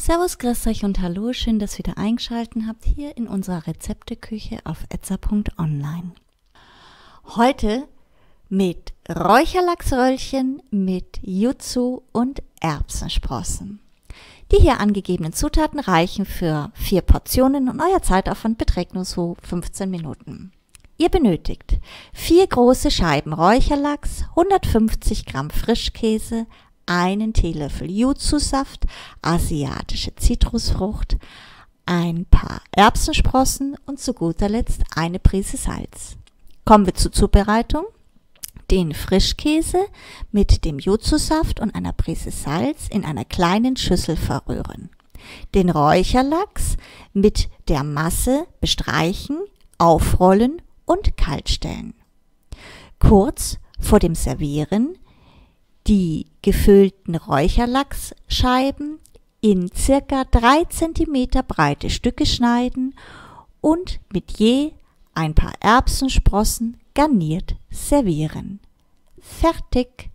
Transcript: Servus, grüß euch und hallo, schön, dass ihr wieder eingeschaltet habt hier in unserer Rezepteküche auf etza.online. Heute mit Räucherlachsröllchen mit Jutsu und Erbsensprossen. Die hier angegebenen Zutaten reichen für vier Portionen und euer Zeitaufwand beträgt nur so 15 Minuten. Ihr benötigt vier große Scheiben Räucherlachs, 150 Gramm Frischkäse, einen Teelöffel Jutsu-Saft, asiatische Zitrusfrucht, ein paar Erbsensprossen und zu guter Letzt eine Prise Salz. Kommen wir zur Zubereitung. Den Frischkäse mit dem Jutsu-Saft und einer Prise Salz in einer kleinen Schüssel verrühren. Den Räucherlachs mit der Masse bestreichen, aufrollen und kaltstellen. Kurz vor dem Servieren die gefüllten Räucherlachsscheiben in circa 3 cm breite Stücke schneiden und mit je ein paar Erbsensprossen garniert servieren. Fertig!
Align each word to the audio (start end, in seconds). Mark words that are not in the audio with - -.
Servus, 0.00 0.38
grüß 0.38 0.68
euch 0.68 0.84
und 0.84 1.00
hallo, 1.00 1.32
schön, 1.32 1.58
dass 1.58 1.74
ihr 1.74 1.84
wieder 1.84 1.98
eingeschaltet 1.98 2.62
habt 2.68 2.84
hier 2.84 3.16
in 3.16 3.26
unserer 3.26 3.66
Rezepteküche 3.66 4.60
auf 4.62 4.84
etza.online. 4.90 6.12
Heute 7.34 7.88
mit 8.48 8.92
Räucherlachsröllchen 9.10 10.62
mit 10.70 11.18
Jutsu 11.20 12.02
und 12.12 12.44
Erbsensprossen. 12.60 13.80
Die 14.52 14.58
hier 14.58 14.78
angegebenen 14.78 15.32
Zutaten 15.32 15.80
reichen 15.80 16.26
für 16.26 16.70
vier 16.74 17.02
Portionen 17.02 17.68
und 17.68 17.80
euer 17.80 18.00
Zeitaufwand 18.00 18.56
beträgt 18.56 18.94
nur 18.94 19.04
so 19.04 19.36
15 19.42 19.90
Minuten. 19.90 20.52
Ihr 20.96 21.08
benötigt 21.08 21.78
vier 22.12 22.46
große 22.46 22.92
Scheiben 22.92 23.32
Räucherlachs, 23.32 24.24
150 24.30 25.26
Gramm 25.26 25.50
Frischkäse, 25.50 26.46
einen 26.88 27.32
Teelöffel 27.32 27.90
Jutsu-Saft, 27.90 28.86
asiatische 29.22 30.14
Zitrusfrucht, 30.16 31.16
ein 31.86 32.26
paar 32.26 32.62
Erbsensprossen 32.72 33.76
und 33.86 34.00
zu 34.00 34.14
guter 34.14 34.48
Letzt 34.48 34.82
eine 34.94 35.18
Prise 35.18 35.56
Salz. 35.56 36.16
Kommen 36.64 36.86
wir 36.86 36.94
zur 36.94 37.12
Zubereitung. 37.12 37.84
Den 38.70 38.92
Frischkäse 38.92 39.86
mit 40.30 40.66
dem 40.66 40.78
Jutsu-Saft 40.78 41.60
und 41.60 41.74
einer 41.74 41.94
Prise 41.94 42.30
Salz 42.30 42.88
in 42.90 43.04
einer 43.04 43.24
kleinen 43.24 43.76
Schüssel 43.76 44.16
verrühren. 44.16 44.90
Den 45.54 45.70
Räucherlachs 45.70 46.76
mit 47.14 47.48
der 47.68 47.84
Masse 47.84 48.46
bestreichen, 48.60 49.38
aufrollen 49.78 50.60
und 50.84 51.16
kaltstellen. 51.16 51.94
Kurz 52.98 53.58
vor 53.80 53.98
dem 53.98 54.14
Servieren 54.14 54.98
die 55.86 56.26
gefüllten 56.48 57.14
Räucherlachsscheiben 57.14 58.98
in 59.42 59.70
circa 59.70 60.24
3 60.24 60.64
cm 60.70 61.28
breite 61.46 61.90
Stücke 61.90 62.24
schneiden 62.24 62.94
und 63.60 64.00
mit 64.10 64.38
je 64.38 64.72
ein 65.12 65.34
paar 65.34 65.52
Erbsensprossen 65.60 66.80
garniert 66.94 67.56
servieren. 67.68 68.60
Fertig! 69.20 70.08